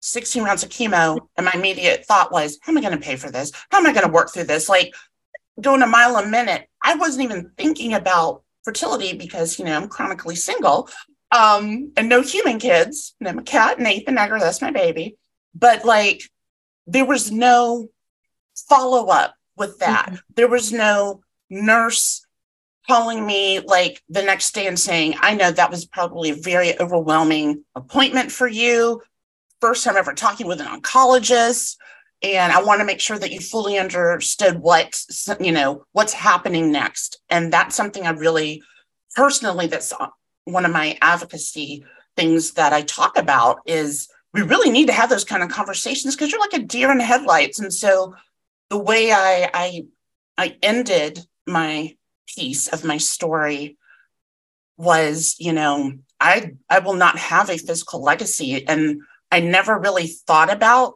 16 0.00 0.42
rounds 0.42 0.62
of 0.62 0.68
chemo. 0.68 1.18
And 1.36 1.46
my 1.46 1.52
immediate 1.54 2.04
thought 2.04 2.32
was, 2.32 2.58
how 2.60 2.72
am 2.72 2.78
I 2.78 2.80
going 2.82 2.92
to 2.92 3.04
pay 3.04 3.16
for 3.16 3.30
this? 3.30 3.52
How 3.70 3.78
am 3.78 3.86
I 3.86 3.92
going 3.92 4.06
to 4.06 4.12
work 4.12 4.32
through 4.32 4.44
this? 4.44 4.68
Like 4.68 4.94
going 5.60 5.82
a 5.82 5.86
mile 5.86 6.16
a 6.16 6.26
minute. 6.26 6.68
I 6.82 6.96
wasn't 6.96 7.24
even 7.24 7.52
thinking 7.56 7.94
about 7.94 8.42
fertility 8.64 9.16
because 9.16 9.58
you 9.58 9.64
know 9.64 9.76
I'm 9.76 9.88
chronically 9.88 10.36
single 10.36 10.88
um, 11.30 11.92
and 11.96 12.08
no 12.08 12.22
human 12.22 12.58
kids. 12.58 13.14
And 13.20 13.28
I'm 13.28 13.38
a 13.38 13.42
cat, 13.42 13.78
Nathan 13.78 14.18
Egger, 14.18 14.38
that's 14.38 14.62
my 14.62 14.70
baby. 14.70 15.16
But 15.54 15.84
like 15.84 16.22
there 16.86 17.06
was 17.06 17.30
no 17.30 17.88
follow 18.56 19.08
up 19.08 19.34
with 19.56 19.78
that. 19.78 20.06
Mm-hmm. 20.06 20.16
There 20.34 20.48
was 20.48 20.72
no 20.72 21.22
nurse 21.48 22.26
calling 22.86 23.24
me 23.24 23.60
like 23.60 24.02
the 24.08 24.22
next 24.22 24.52
day 24.52 24.66
and 24.66 24.78
saying, 24.78 25.14
I 25.20 25.34
know 25.34 25.50
that 25.50 25.70
was 25.70 25.84
probably 25.84 26.30
a 26.30 26.34
very 26.34 26.78
overwhelming 26.80 27.64
appointment 27.74 28.32
for 28.32 28.48
you. 28.48 29.02
First 29.60 29.84
time 29.84 29.96
ever 29.96 30.12
talking 30.12 30.46
with 30.46 30.60
an 30.60 30.66
oncologist 30.66 31.76
and 32.22 32.52
i 32.52 32.62
want 32.62 32.80
to 32.80 32.84
make 32.84 33.00
sure 33.00 33.18
that 33.18 33.32
you 33.32 33.40
fully 33.40 33.78
understood 33.78 34.58
what 34.60 35.00
you 35.40 35.52
know 35.52 35.84
what's 35.92 36.12
happening 36.12 36.70
next 36.70 37.20
and 37.28 37.52
that's 37.52 37.74
something 37.74 38.06
i 38.06 38.10
really 38.10 38.62
personally 39.14 39.66
that's 39.66 39.92
uh, 39.92 40.08
one 40.44 40.64
of 40.64 40.72
my 40.72 40.96
advocacy 41.02 41.84
things 42.16 42.52
that 42.52 42.72
i 42.72 42.82
talk 42.82 43.16
about 43.18 43.58
is 43.66 44.08
we 44.32 44.42
really 44.42 44.70
need 44.70 44.86
to 44.86 44.92
have 44.92 45.10
those 45.10 45.24
kind 45.24 45.42
of 45.42 45.50
conversations 45.50 46.14
because 46.14 46.30
you're 46.30 46.40
like 46.40 46.54
a 46.54 46.60
deer 46.60 46.90
in 46.90 46.98
the 46.98 47.04
headlights 47.04 47.58
and 47.60 47.72
so 47.72 48.14
the 48.70 48.78
way 48.78 49.12
i 49.12 49.50
i 49.52 49.84
i 50.38 50.56
ended 50.62 51.24
my 51.46 51.94
piece 52.34 52.68
of 52.68 52.84
my 52.84 52.96
story 52.96 53.76
was 54.76 55.36
you 55.38 55.52
know 55.52 55.92
i 56.20 56.52
i 56.68 56.78
will 56.78 56.94
not 56.94 57.18
have 57.18 57.50
a 57.50 57.58
physical 57.58 58.02
legacy 58.02 58.66
and 58.66 59.00
i 59.30 59.38
never 59.40 59.78
really 59.78 60.06
thought 60.06 60.52
about 60.52 60.94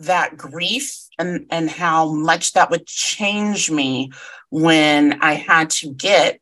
that 0.00 0.36
grief 0.36 1.08
and, 1.18 1.46
and 1.50 1.70
how 1.70 2.12
much 2.12 2.54
that 2.54 2.70
would 2.70 2.86
change 2.86 3.70
me 3.70 4.10
when 4.48 5.22
I 5.22 5.34
had 5.34 5.70
to 5.70 5.92
get 5.92 6.40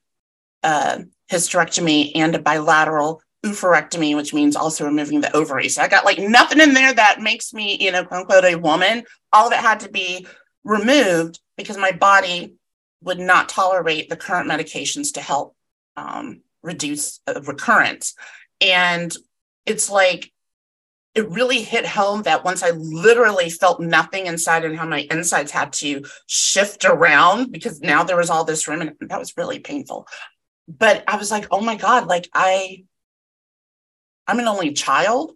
a 0.62 1.04
hysterectomy 1.30 2.12
and 2.14 2.35
a 2.35 2.38
bilateral 2.38 3.21
oophorectomy, 3.45 4.16
which 4.16 4.33
means 4.33 4.57
also 4.57 4.85
removing 4.85 5.21
the 5.21 5.35
ovaries. 5.37 5.75
So 5.75 5.83
I 5.83 5.88
got 5.88 6.04
like 6.04 6.18
nothing 6.18 6.61
in 6.61 6.73
there 6.73 6.92
that 6.92 7.21
makes 7.21 7.52
me, 7.52 7.76
you 7.80 7.92
know, 7.92 8.04
quote 8.04 8.21
unquote, 8.21 8.45
a 8.45 8.57
woman. 8.57 9.04
All 9.33 9.49
of 9.49 9.52
it 9.52 9.59
had 9.59 9.80
to 9.80 9.90
be 9.90 10.26
removed 10.64 11.40
because 11.57 11.76
my 11.76 11.92
body 11.92 12.54
would 13.02 13.19
not 13.19 13.49
tolerate 13.49 14.09
the 14.09 14.17
current 14.17 14.50
medications 14.50 15.14
to 15.14 15.21
help 15.21 15.55
um, 15.97 16.43
reduce 16.62 17.21
uh, 17.26 17.40
recurrence. 17.43 18.14
And 18.61 19.14
it's 19.67 19.90
like 19.90 20.33
it 21.14 21.28
really 21.31 21.62
hit 21.62 21.87
home 21.87 22.23
that 22.23 22.45
once 22.45 22.62
I 22.62 22.71
literally 22.71 23.50
felt 23.50 23.81
nothing 23.81 24.26
inside 24.26 24.64
and 24.64 24.76
how 24.76 24.87
my 24.87 25.07
insides 25.11 25.50
had 25.50 25.73
to 25.75 26.05
shift 26.26 26.85
around 26.85 27.50
because 27.50 27.81
now 27.81 28.05
there 28.05 28.17
was 28.17 28.31
all 28.31 28.45
this 28.45 28.69
room 28.69 28.83
and 28.83 28.95
that 29.00 29.19
was 29.19 29.37
really 29.37 29.59
painful. 29.59 30.07
But 30.69 31.02
I 31.09 31.17
was 31.17 31.31
like, 31.31 31.49
oh 31.50 31.61
my 31.61 31.76
God, 31.76 32.07
like 32.07 32.28
I, 32.33 32.85
I'm 34.26 34.38
an 34.38 34.47
only 34.47 34.73
child. 34.75 35.33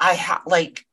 I 0.00 0.14
have 0.14 0.42
like, 0.46 0.84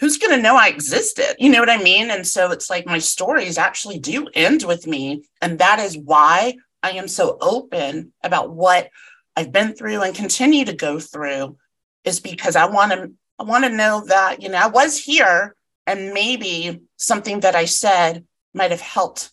who's 0.00 0.16
going 0.16 0.34
to 0.34 0.42
know 0.42 0.56
I 0.56 0.68
existed? 0.68 1.36
You 1.38 1.50
know 1.50 1.60
what 1.60 1.70
I 1.70 1.82
mean? 1.82 2.10
And 2.10 2.26
so 2.26 2.50
it's 2.50 2.70
like 2.70 2.86
my 2.86 2.98
stories 2.98 3.58
actually 3.58 3.98
do 3.98 4.26
end 4.34 4.64
with 4.64 4.86
me. 4.86 5.24
And 5.42 5.58
that 5.58 5.78
is 5.78 5.96
why 5.96 6.54
I 6.82 6.92
am 6.92 7.06
so 7.06 7.36
open 7.40 8.12
about 8.24 8.50
what 8.50 8.90
I've 9.36 9.52
been 9.52 9.74
through 9.74 10.02
and 10.02 10.14
continue 10.14 10.64
to 10.64 10.72
go 10.72 10.98
through 10.98 11.56
is 12.04 12.18
because 12.18 12.56
I 12.56 12.66
want 12.66 12.92
to 12.92 13.12
I 13.38 13.42
want 13.42 13.64
to 13.64 13.70
know 13.70 14.04
that, 14.06 14.42
you 14.42 14.50
know, 14.50 14.58
I 14.58 14.66
was 14.66 14.98
here 14.98 15.54
and 15.86 16.12
maybe 16.12 16.80
something 16.98 17.40
that 17.40 17.54
I 17.54 17.64
said 17.64 18.26
might 18.52 18.70
have 18.70 18.82
helped, 18.82 19.32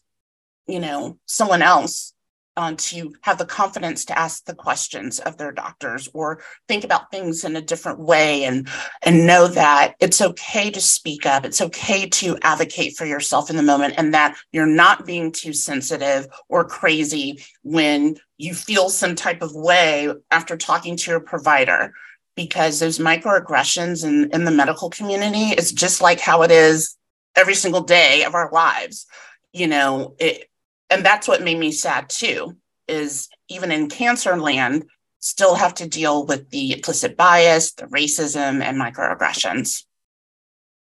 you 0.66 0.80
know, 0.80 1.18
someone 1.26 1.62
else 1.62 2.14
uh, 2.58 2.74
to 2.76 3.14
have 3.22 3.38
the 3.38 3.46
confidence 3.46 4.04
to 4.04 4.18
ask 4.18 4.44
the 4.46 4.56
questions 4.56 5.20
of 5.20 5.38
their 5.38 5.52
doctors 5.52 6.10
or 6.14 6.42
think 6.68 6.84
about 6.84 7.12
things 7.12 7.46
in 7.46 7.56
a 7.56 7.62
different 7.62 8.00
way 8.00 8.44
and 8.46 8.68
and 9.04 9.28
know 9.28 9.48
that 9.48 9.94
it's 10.00 10.22
okay 10.22 10.72
to 10.72 10.82
speak 10.82 11.26
up. 11.26 11.46
It's 11.46 11.62
okay 11.62 12.10
to 12.10 12.38
advocate 12.42 12.98
for 12.98 13.06
yourself 13.06 13.52
in 13.52 13.56
the 13.56 13.64
moment 13.64 13.94
and 13.98 14.12
that 14.16 14.36
you're 14.52 14.66
not 14.66 15.06
being 15.06 15.32
too 15.32 15.54
sensitive 15.54 16.28
or 16.50 16.66
crazy 16.66 17.44
when 17.62 18.18
you 18.38 18.56
feel 18.56 18.90
some 18.90 19.16
type 19.16 19.44
of 19.44 19.54
way 19.54 20.12
after 20.32 20.58
talking 20.58 20.98
to 20.98 21.12
your 21.12 21.20
provider 21.20 21.94
because 22.36 22.80
those 22.80 22.98
microaggressions 22.98 24.04
in, 24.04 24.32
in 24.32 24.46
the 24.46 24.52
medical 24.52 24.90
community 24.90 25.52
is 25.52 25.72
just 25.72 26.02
like 26.02 26.20
how 26.20 26.42
it 26.42 26.52
is 26.52 26.98
every 27.36 27.56
single 27.56 27.82
day 27.82 28.24
of 28.24 28.34
our 28.34 28.50
lives. 28.52 29.06
You 29.54 29.68
know 29.68 30.16
it, 30.20 30.50
and 30.90 31.06
that's 31.06 31.28
what 31.28 31.44
made 31.44 31.58
me 31.58 31.72
sad 31.72 32.10
too 32.10 32.56
is 32.88 33.30
even 33.50 33.72
in 33.72 33.90
cancer 33.90 34.38
land 34.38 34.86
still 35.20 35.56
have 35.56 35.74
to 35.74 35.88
deal 35.88 36.26
with 36.26 36.50
the 36.50 36.74
implicit 36.74 37.18
bias 37.18 37.74
the 37.74 37.86
racism 37.86 38.62
and 38.62 38.80
microaggressions 38.80 39.84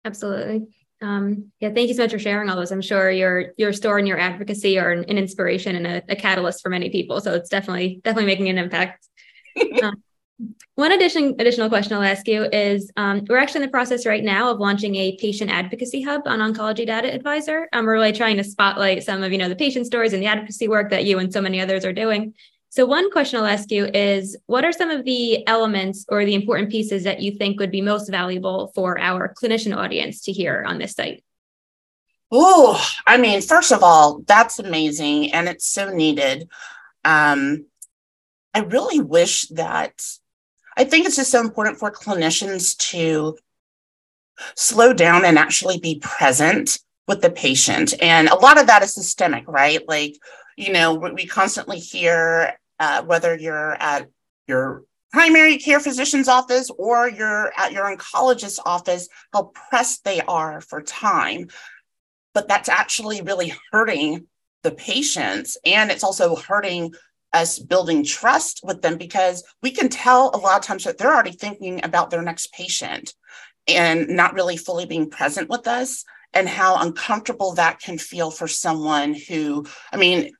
absolutely 0.04 0.66
um, 1.02 1.50
yeah, 1.58 1.70
thank 1.70 1.88
you 1.88 1.94
so 1.94 2.04
much 2.04 2.12
for 2.12 2.18
sharing 2.20 2.48
all 2.48 2.54
those. 2.54 2.70
I'm 2.70 2.80
sure 2.80 3.10
your 3.10 3.52
your 3.56 3.72
story 3.72 4.02
and 4.02 4.08
your 4.08 4.20
advocacy 4.20 4.78
are 4.78 4.92
an, 4.92 5.04
an 5.08 5.18
inspiration 5.18 5.74
and 5.74 5.86
a, 5.86 6.02
a, 6.08 6.14
catalyst 6.14 6.62
for 6.62 6.68
many 6.68 6.90
people. 6.90 7.20
So 7.20 7.34
it's 7.34 7.48
definitely 7.48 8.00
definitely 8.04 8.26
making 8.26 8.48
an 8.48 8.58
impact. 8.58 9.04
um, 9.82 10.00
one 10.74 10.92
addition, 10.92 11.34
additional 11.38 11.68
question 11.68 11.92
I'll 11.92 12.02
ask 12.02 12.26
you 12.26 12.44
is 12.44 12.90
um, 12.96 13.24
we're 13.28 13.38
actually 13.38 13.62
in 13.62 13.66
the 13.66 13.70
process 13.70 14.06
right 14.06 14.24
now 14.24 14.50
of 14.50 14.58
launching 14.58 14.94
a 14.96 15.16
patient 15.16 15.50
advocacy 15.50 16.02
hub 16.02 16.22
on 16.26 16.38
Oncology 16.38 16.86
Data 16.86 17.12
Advisor. 17.12 17.68
Um, 17.72 17.84
we're 17.84 17.92
really 17.92 18.12
trying 18.12 18.36
to 18.38 18.44
spotlight 18.44 19.02
some 19.02 19.22
of 19.22 19.32
you 19.32 19.38
know 19.38 19.48
the 19.48 19.56
patient 19.56 19.86
stories 19.86 20.12
and 20.12 20.22
the 20.22 20.26
advocacy 20.26 20.68
work 20.68 20.90
that 20.90 21.04
you 21.04 21.18
and 21.18 21.32
so 21.32 21.40
many 21.40 21.60
others 21.60 21.84
are 21.84 21.92
doing. 21.92 22.34
So 22.70 22.86
one 22.86 23.10
question 23.10 23.38
I'll 23.38 23.44
ask 23.44 23.70
you 23.70 23.84
is 23.84 24.34
what 24.46 24.64
are 24.64 24.72
some 24.72 24.90
of 24.90 25.04
the 25.04 25.46
elements 25.46 26.06
or 26.08 26.24
the 26.24 26.34
important 26.34 26.70
pieces 26.70 27.04
that 27.04 27.20
you 27.20 27.32
think 27.32 27.60
would 27.60 27.70
be 27.70 27.82
most 27.82 28.08
valuable 28.08 28.72
for 28.74 28.98
our 28.98 29.34
clinician 29.34 29.76
audience 29.76 30.22
to 30.22 30.32
hear 30.32 30.64
on 30.66 30.78
this 30.78 30.94
site? 30.94 31.22
Oh, 32.30 32.82
I 33.06 33.18
mean, 33.18 33.42
first 33.42 33.72
of 33.72 33.82
all, 33.82 34.22
that's 34.26 34.58
amazing 34.58 35.32
and 35.32 35.50
it's 35.50 35.66
so 35.66 35.90
needed. 35.92 36.48
Um, 37.04 37.66
I 38.54 38.60
really 38.60 39.00
wish 39.00 39.48
that 39.48 40.02
I 40.76 40.84
think 40.84 41.06
it's 41.06 41.16
just 41.16 41.30
so 41.30 41.40
important 41.40 41.78
for 41.78 41.90
clinicians 41.90 42.76
to 42.90 43.36
slow 44.56 44.92
down 44.92 45.24
and 45.24 45.38
actually 45.38 45.78
be 45.78 46.00
present 46.00 46.78
with 47.06 47.20
the 47.20 47.30
patient. 47.30 47.94
And 48.00 48.28
a 48.28 48.34
lot 48.34 48.60
of 48.60 48.66
that 48.68 48.82
is 48.82 48.94
systemic, 48.94 49.46
right? 49.46 49.80
Like, 49.86 50.16
you 50.56 50.72
know, 50.72 50.94
we 50.94 51.26
constantly 51.26 51.78
hear 51.78 52.58
uh, 52.78 53.02
whether 53.02 53.36
you're 53.36 53.74
at 53.74 54.08
your 54.46 54.84
primary 55.12 55.58
care 55.58 55.80
physician's 55.80 56.28
office 56.28 56.70
or 56.78 57.08
you're 57.08 57.52
at 57.56 57.72
your 57.72 57.84
oncologist's 57.84 58.60
office, 58.64 59.08
how 59.32 59.52
pressed 59.68 60.04
they 60.04 60.20
are 60.22 60.60
for 60.60 60.80
time. 60.80 61.48
But 62.34 62.48
that's 62.48 62.68
actually 62.68 63.20
really 63.20 63.52
hurting 63.70 64.26
the 64.62 64.70
patients. 64.70 65.58
And 65.66 65.90
it's 65.90 66.04
also 66.04 66.34
hurting 66.36 66.94
us 67.32 67.58
building 67.58 68.04
trust 68.04 68.60
with 68.62 68.82
them 68.82 68.96
because 68.96 69.42
we 69.62 69.70
can 69.70 69.88
tell 69.88 70.30
a 70.34 70.38
lot 70.38 70.58
of 70.58 70.64
times 70.64 70.84
that 70.84 70.98
they're 70.98 71.12
already 71.12 71.32
thinking 71.32 71.84
about 71.84 72.10
their 72.10 72.22
next 72.22 72.52
patient 72.52 73.14
and 73.68 74.08
not 74.08 74.34
really 74.34 74.56
fully 74.56 74.86
being 74.86 75.08
present 75.08 75.48
with 75.48 75.66
us 75.66 76.04
and 76.34 76.48
how 76.48 76.80
uncomfortable 76.80 77.54
that 77.54 77.80
can 77.80 77.98
feel 77.98 78.30
for 78.30 78.48
someone 78.48 79.14
who 79.14 79.64
i 79.92 79.96
mean 79.96 80.32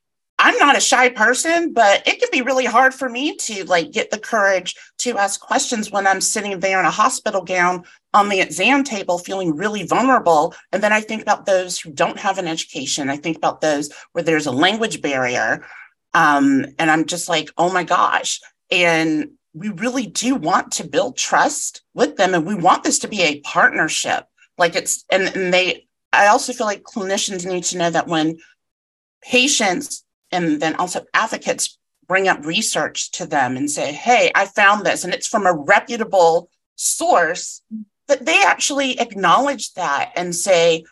I'm 0.45 0.57
not 0.59 0.77
a 0.77 0.81
shy 0.81 1.09
person, 1.09 1.73
but 1.73 2.03
it 2.05 2.19
can 2.19 2.29
be 2.33 2.43
really 2.43 2.65
hard 2.65 2.93
for 2.93 3.09
me 3.09 3.37
to 3.37 3.65
like 3.67 3.93
get 3.93 4.11
the 4.11 4.19
courage 4.19 4.75
to 4.99 5.17
ask 5.17 5.41
questions 5.41 5.93
when 5.93 6.05
I'm 6.05 6.21
sitting 6.21 6.59
there 6.59 6.81
in 6.81 6.85
a 6.85 6.91
hospital 6.91 7.43
gown 7.45 7.85
on 8.13 8.29
the 8.29 8.41
exam 8.41 8.83
table 8.83 9.19
feeling 9.19 9.55
really 9.55 9.85
vulnerable. 9.85 10.53
And 10.73 10.83
then 10.83 10.93
I 10.93 11.01
think 11.01 11.23
about 11.23 11.47
those 11.47 11.79
who 11.79 11.93
don't 11.93 12.19
have 12.19 12.39
an 12.39 12.49
education. 12.49 13.09
I 13.09 13.19
think 13.19 13.37
about 13.37 13.61
those 13.61 13.93
where 14.13 14.25
there's 14.25 14.47
a 14.47 14.51
language 14.51 15.01
barrier. 15.01 15.65
Um, 16.15 16.67
and 16.79 16.91
I'm 16.91 17.07
just 17.07 17.29
like, 17.29 17.51
oh 17.57 17.73
my 17.73 17.85
gosh. 17.85 18.41
And 18.71 19.33
we 19.55 19.69
really 19.69 20.07
do 20.07 20.35
want 20.35 20.73
to 20.73 20.89
build 20.89 21.17
trust 21.17 21.83
with 21.95 22.17
them. 22.17 22.35
And 22.35 22.47
we 22.47 22.55
want 22.55 22.85
this 22.85 23.01
to 23.01 23.09
be 23.09 23.23
a 23.23 23.41
partnership. 23.41 24.25
Like 24.59 24.77
it's, 24.77 25.05
and, 25.11 25.25
and 25.35 25.53
they, 25.53 25.87
I 26.13 26.27
also 26.27 26.53
feel 26.53 26.67
like 26.67 26.83
clinicians 26.83 27.47
need 27.47 27.65
to 27.65 27.79
know 27.79 27.91
that 27.91 28.07
when 28.07 28.39
patients 29.23 30.05
and 30.31 30.61
then 30.61 30.75
also 30.77 31.05
advocates 31.15 31.79
bring 32.07 32.29
up 32.29 32.45
research 32.45 33.11
to 33.13 33.27
them 33.27 33.57
and 33.57 33.71
say, 33.71 33.93
hey, 33.93 34.31
I 34.35 34.47
found 34.47 34.85
this, 34.85 35.05
and 35.05 35.15
it's 35.15 35.29
from 35.29 35.47
a 35.47 35.55
reputable 35.55 36.51
source, 36.75 37.63
that 38.09 38.27
they 38.27 38.43
actually 38.43 38.99
acknowledge 39.01 39.73
that 39.75 40.13
and 40.17 40.35
say, 40.35 40.85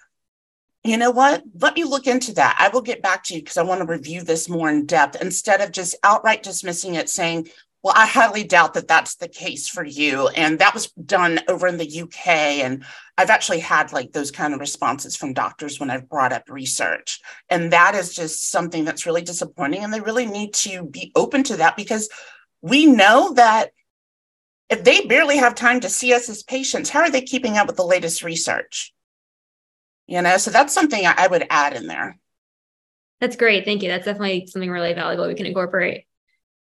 you 0.82 0.96
know 0.96 1.10
what? 1.10 1.42
Let 1.60 1.74
me 1.74 1.84
look 1.84 2.06
into 2.06 2.32
that. 2.34 2.56
I 2.58 2.68
will 2.68 2.80
get 2.80 3.02
back 3.02 3.24
to 3.24 3.34
you 3.34 3.40
because 3.40 3.58
I 3.58 3.62
want 3.62 3.80
to 3.80 3.86
review 3.86 4.22
this 4.22 4.48
more 4.48 4.70
in 4.70 4.86
depth 4.86 5.20
instead 5.20 5.60
of 5.60 5.72
just 5.72 5.94
outright 6.02 6.42
dismissing 6.42 6.94
it, 6.94 7.10
saying, 7.10 7.48
well, 7.82 7.94
I 7.96 8.06
highly 8.06 8.44
doubt 8.44 8.74
that 8.74 8.88
that's 8.88 9.16
the 9.16 9.28
case 9.28 9.68
for 9.68 9.84
you. 9.84 10.28
And 10.28 10.58
that 10.58 10.74
was 10.74 10.90
done 10.92 11.40
over 11.48 11.66
in 11.66 11.78
the 11.78 12.02
UK. 12.02 12.26
And 12.26 12.84
I've 13.16 13.30
actually 13.30 13.60
had 13.60 13.92
like 13.92 14.12
those 14.12 14.30
kind 14.30 14.52
of 14.52 14.60
responses 14.60 15.16
from 15.16 15.32
doctors 15.32 15.80
when 15.80 15.90
I've 15.90 16.08
brought 16.08 16.32
up 16.32 16.50
research. 16.50 17.20
And 17.48 17.72
that 17.72 17.94
is 17.94 18.14
just 18.14 18.50
something 18.50 18.84
that's 18.84 19.06
really 19.06 19.22
disappointing. 19.22 19.82
And 19.82 19.92
they 19.92 20.00
really 20.00 20.26
need 20.26 20.52
to 20.54 20.84
be 20.84 21.10
open 21.14 21.42
to 21.44 21.56
that 21.56 21.76
because 21.76 22.10
we 22.60 22.84
know 22.84 23.32
that 23.34 23.72
if 24.68 24.84
they 24.84 25.06
barely 25.06 25.38
have 25.38 25.54
time 25.54 25.80
to 25.80 25.88
see 25.88 26.12
us 26.14 26.28
as 26.28 26.42
patients, 26.42 26.90
how 26.90 27.00
are 27.00 27.10
they 27.10 27.22
keeping 27.22 27.56
up 27.56 27.66
with 27.66 27.76
the 27.76 27.84
latest 27.84 28.22
research? 28.22 28.92
You 30.10 30.20
know, 30.22 30.38
so 30.38 30.50
that's 30.50 30.74
something 30.74 31.06
I 31.06 31.28
would 31.28 31.46
add 31.50 31.74
in 31.74 31.86
there. 31.86 32.18
That's 33.20 33.36
great. 33.36 33.64
Thank 33.64 33.84
you. 33.84 33.88
That's 33.88 34.06
definitely 34.06 34.48
something 34.48 34.68
really 34.68 34.92
valuable 34.92 35.28
we 35.28 35.34
can 35.34 35.46
incorporate. 35.46 36.06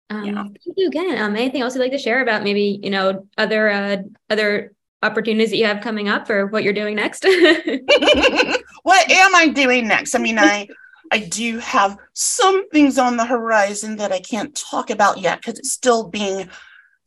Um, 0.10 0.24
yeah. 0.24 0.44
Thank 0.44 0.78
you 0.78 0.88
again. 0.88 1.22
Um, 1.22 1.36
anything 1.36 1.62
else 1.62 1.76
you'd 1.76 1.82
like 1.82 1.92
to 1.92 1.98
share 1.98 2.22
about 2.22 2.44
maybe 2.44 2.80
you 2.82 2.90
know 2.90 3.28
other 3.38 3.70
uh, 3.70 3.98
other 4.30 4.74
opportunities 5.02 5.50
that 5.50 5.58
you 5.58 5.66
have 5.66 5.82
coming 5.82 6.08
up 6.08 6.30
or 6.30 6.48
what 6.48 6.64
you're 6.64 6.72
doing 6.72 6.96
next? 6.96 7.26
what 8.84 9.12
am 9.12 9.36
I 9.36 9.52
doing 9.54 9.90
next? 9.90 10.16
I 10.16 10.20
mean, 10.20 10.40
I 10.40 10.70
I 11.12 11.20
do 11.20 11.60
have 11.60 11.98
some 12.14 12.70
things 12.70 12.98
on 12.98 13.18
the 13.18 13.26
horizon 13.26 13.98
that 13.98 14.14
I 14.14 14.22
can't 14.22 14.56
talk 14.56 14.90
about 14.90 15.18
yet 15.18 15.40
because 15.40 15.60
it's 15.60 15.74
still 15.74 16.08
being 16.08 16.50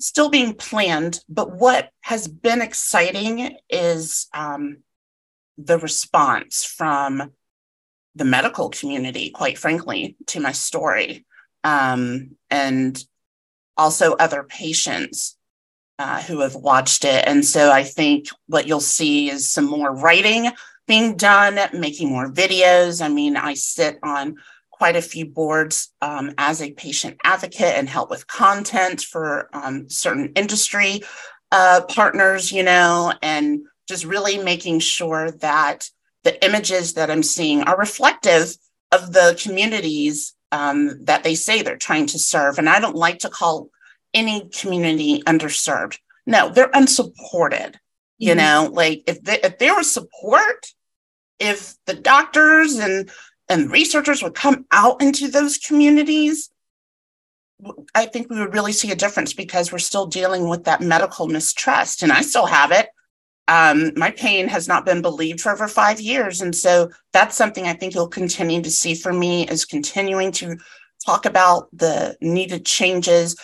still 0.00 0.28
being 0.28 0.52
planned. 0.52 1.20
But 1.30 1.52
what 1.52 1.88
has 2.02 2.28
been 2.28 2.60
exciting 2.60 3.56
is 3.70 4.28
um, 4.34 4.78
the 5.58 5.78
response 5.78 6.64
from 6.64 7.32
the 8.14 8.24
medical 8.24 8.70
community, 8.70 9.30
quite 9.30 9.58
frankly, 9.58 10.16
to 10.26 10.40
my 10.40 10.52
story 10.52 11.24
um, 11.64 12.36
and 12.50 13.04
also 13.76 14.14
other 14.14 14.42
patients 14.42 15.36
uh, 15.98 16.22
who 16.22 16.40
have 16.40 16.54
watched 16.54 17.04
it. 17.04 17.24
And 17.26 17.44
so 17.44 17.70
I 17.70 17.82
think 17.82 18.28
what 18.46 18.66
you'll 18.66 18.80
see 18.80 19.30
is 19.30 19.50
some 19.50 19.66
more 19.66 19.94
writing 19.94 20.50
being 20.86 21.16
done, 21.16 21.58
making 21.72 22.08
more 22.08 22.30
videos. 22.30 23.04
I 23.04 23.08
mean, 23.08 23.36
I 23.36 23.54
sit 23.54 23.98
on 24.02 24.36
quite 24.70 24.96
a 24.96 25.02
few 25.02 25.26
boards 25.26 25.92
um, 26.02 26.32
as 26.38 26.60
a 26.60 26.72
patient 26.72 27.16
advocate 27.24 27.74
and 27.76 27.88
help 27.88 28.10
with 28.10 28.26
content 28.26 29.00
for 29.00 29.48
um, 29.52 29.88
certain 29.88 30.32
industry 30.36 31.02
uh, 31.50 31.80
partners, 31.88 32.52
you 32.52 32.62
know, 32.62 33.12
and 33.22 33.60
just 33.86 34.04
really 34.04 34.38
making 34.38 34.80
sure 34.80 35.30
that 35.30 35.88
the 36.24 36.44
images 36.44 36.94
that 36.94 37.10
I'm 37.10 37.22
seeing 37.22 37.62
are 37.62 37.78
reflective 37.78 38.56
of 38.92 39.12
the 39.12 39.38
communities 39.40 40.34
um, 40.52 41.04
that 41.04 41.22
they 41.22 41.34
say 41.34 41.62
they're 41.62 41.76
trying 41.76 42.06
to 42.06 42.18
serve. 42.18 42.58
And 42.58 42.68
I 42.68 42.80
don't 42.80 42.96
like 42.96 43.20
to 43.20 43.28
call 43.28 43.70
any 44.12 44.48
community 44.48 45.22
underserved. 45.22 45.98
No, 46.26 46.48
they're 46.48 46.70
unsupported. 46.74 47.74
Mm-hmm. 47.74 48.28
You 48.28 48.34
know, 48.34 48.70
like 48.72 49.04
if 49.06 49.22
they, 49.22 49.38
if 49.40 49.58
there 49.58 49.74
was 49.74 49.92
support, 49.92 50.66
if 51.38 51.74
the 51.86 51.94
doctors 51.94 52.76
and 52.76 53.10
and 53.48 53.70
researchers 53.70 54.22
would 54.22 54.34
come 54.34 54.66
out 54.72 55.00
into 55.00 55.28
those 55.28 55.58
communities, 55.58 56.50
I 57.94 58.06
think 58.06 58.28
we 58.28 58.40
would 58.40 58.54
really 58.54 58.72
see 58.72 58.90
a 58.90 58.96
difference 58.96 59.32
because 59.32 59.70
we're 59.70 59.78
still 59.78 60.06
dealing 60.06 60.48
with 60.48 60.64
that 60.64 60.80
medical 60.80 61.28
mistrust, 61.28 62.02
and 62.02 62.10
I 62.10 62.22
still 62.22 62.46
have 62.46 62.72
it 62.72 62.88
um, 63.48 63.92
my 63.96 64.10
pain 64.10 64.48
has 64.48 64.66
not 64.66 64.84
been 64.84 65.02
believed 65.02 65.40
for 65.40 65.52
over 65.52 65.68
five 65.68 66.00
years. 66.00 66.40
And 66.40 66.54
so 66.54 66.90
that's 67.12 67.36
something 67.36 67.66
I 67.66 67.74
think 67.74 67.94
you'll 67.94 68.08
continue 68.08 68.60
to 68.62 68.70
see 68.70 68.94
for 68.94 69.12
me 69.12 69.46
is 69.46 69.64
continuing 69.64 70.32
to 70.32 70.56
talk 71.04 71.26
about 71.26 71.68
the 71.72 72.16
needed 72.20 72.66
changes, 72.66 73.36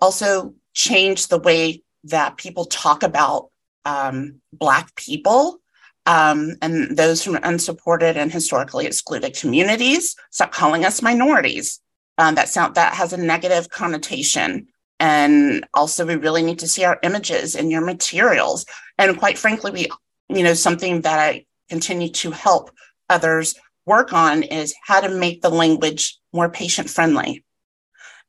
also 0.00 0.54
change 0.74 1.26
the 1.26 1.40
way 1.40 1.82
that 2.04 2.36
people 2.36 2.66
talk 2.66 3.02
about 3.02 3.50
um, 3.84 4.40
Black 4.52 4.94
people 4.94 5.60
um, 6.06 6.56
and 6.62 6.96
those 6.96 7.22
from 7.22 7.38
unsupported 7.42 8.16
and 8.16 8.32
historically 8.32 8.86
excluded 8.86 9.36
communities. 9.36 10.14
Stop 10.30 10.52
calling 10.52 10.84
us 10.84 11.02
minorities. 11.02 11.80
Um, 12.16 12.34
that 12.34 12.48
sound 12.48 12.74
that 12.74 12.94
has 12.94 13.12
a 13.12 13.16
negative 13.16 13.68
connotation. 13.68 14.68
And 15.00 15.66
also, 15.74 16.04
we 16.04 16.16
really 16.16 16.42
need 16.42 16.58
to 16.60 16.68
see 16.68 16.84
our 16.84 16.98
images 17.02 17.54
in 17.54 17.70
your 17.70 17.84
materials. 17.84 18.66
And 18.98 19.18
quite 19.18 19.38
frankly, 19.38 19.70
we, 19.70 19.86
you 20.28 20.42
know, 20.42 20.54
something 20.54 21.02
that 21.02 21.18
I 21.18 21.46
continue 21.68 22.08
to 22.08 22.30
help 22.30 22.70
others 23.08 23.54
work 23.86 24.12
on 24.12 24.42
is 24.42 24.74
how 24.84 25.00
to 25.00 25.08
make 25.08 25.40
the 25.40 25.50
language 25.50 26.18
more 26.32 26.48
patient 26.48 26.90
friendly. 26.90 27.44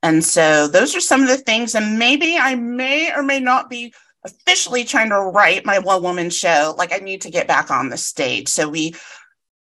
And 0.02 0.24
so 0.24 0.68
those 0.68 0.96
are 0.96 1.02
some 1.02 1.22
of 1.22 1.28
the 1.28 1.38
things. 1.38 1.76
And 1.76 2.00
maybe 2.00 2.38
I 2.38 2.56
may 2.56 3.14
or 3.14 3.24
may 3.24 3.40
not 3.40 3.70
be 3.70 3.94
officially 4.24 4.84
trying 4.84 5.10
to 5.10 5.20
write 5.20 5.66
my 5.66 5.80
one 5.80 6.04
woman 6.04 6.30
show. 6.30 6.74
Like 6.78 6.94
I 6.94 6.98
need 6.98 7.22
to 7.22 7.32
get 7.32 7.48
back 7.48 7.72
on 7.72 7.90
the 7.90 7.98
stage. 7.98 8.48
So 8.48 8.70
we 8.70 8.96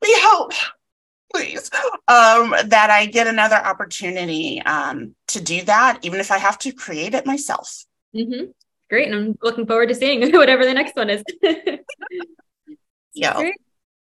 we 0.01 0.09
hope 0.19 0.53
please, 1.33 1.71
um, 2.09 2.55
that 2.67 2.89
I 2.91 3.07
get 3.07 3.27
another 3.27 3.57
opportunity 3.57 4.61
um, 4.63 5.15
to 5.29 5.41
do 5.41 5.63
that, 5.63 5.99
even 6.03 6.21
if 6.21 6.31
I 6.31 6.39
have 6.39 6.59
to 6.59 6.73
create 6.73 7.15
it 7.15 7.27
myself. 7.27 7.85
Mm-hmm. 8.15 8.51
Great. 8.91 9.07
And 9.07 9.15
I'm 9.15 9.39
looking 9.43 9.67
forward 9.67 9.89
to 9.89 9.95
seeing 9.95 10.31
whatever 10.37 10.65
the 10.65 10.75
next 10.75 10.97
one 10.97 11.11
is. 11.11 11.23
yeah. 13.15 13.35
Great. 13.37 13.55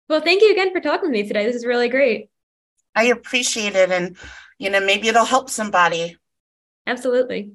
Well, 0.09 0.21
thank 0.21 0.41
you 0.41 0.51
again 0.51 0.73
for 0.73 0.81
talking 0.81 1.09
to 1.09 1.13
me 1.13 1.27
today. 1.27 1.45
This 1.45 1.55
is 1.55 1.65
really 1.65 1.87
great. 1.87 2.29
I 2.95 3.05
appreciate 3.05 3.75
it. 3.75 3.91
And, 3.91 4.17
you 4.57 4.69
know, 4.69 4.79
maybe 4.79 5.07
it'll 5.07 5.23
help 5.23 5.49
somebody. 5.49 6.17
Absolutely. 6.85 7.53